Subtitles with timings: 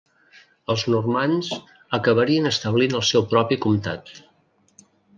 [0.73, 1.51] Els normands
[1.99, 4.15] acabarien establint el seu propi comtat.